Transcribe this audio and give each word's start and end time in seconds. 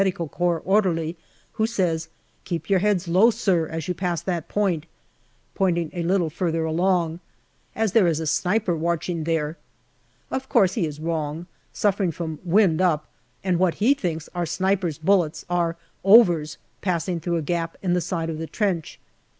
C. 0.03 0.15
orderly, 0.17 1.15
who 1.51 1.67
says," 1.67 2.09
Keep 2.45 2.71
your 2.71 2.79
heads 2.79 3.07
low, 3.07 3.29
sir, 3.29 3.67
as 3.67 3.87
you 3.87 3.93
pass 3.93 4.19
that 4.21 4.47
point," 4.49 4.87
pointing 5.53 5.91
a 5.93 6.01
little 6.01 6.31
farther 6.31 6.63
along," 6.65 7.19
as 7.75 7.91
there 7.91 8.07
is 8.07 8.19
a 8.19 8.25
sniper 8.25 8.75
watching 8.75 9.25
there." 9.25 9.57
Of 10.31 10.49
course 10.49 10.73
he 10.73 10.87
is 10.87 10.99
wrong, 10.99 11.45
suffering 11.71 12.11
from" 12.11 12.39
wind 12.43 12.81
up," 12.81 13.11
and 13.43 13.59
what 13.59 13.75
he 13.75 13.93
thinks 13.93 14.27
are 14.33 14.47
snipers' 14.47 14.97
bullets 14.97 15.45
are" 15.51 15.77
overs" 16.17 16.57
passing 16.81 17.19
through 17.19 17.37
a 17.37 17.43
gap 17.43 17.77
in 17.83 17.93
the 17.93 18.01
side 18.01 18.31
of 18.31 18.39
the 18.39 18.47
trench. 18.47 18.99